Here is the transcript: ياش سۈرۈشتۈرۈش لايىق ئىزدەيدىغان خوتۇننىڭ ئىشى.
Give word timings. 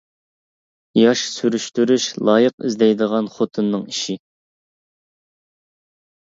ياش 0.99 1.19
سۈرۈشتۈرۈش 1.33 2.07
لايىق 2.29 2.65
ئىزدەيدىغان 2.69 3.29
خوتۇننىڭ 3.35 3.85
ئىشى. 3.93 4.17